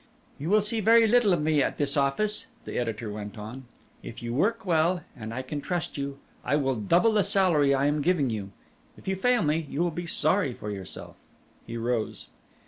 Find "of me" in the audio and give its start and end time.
1.31-1.61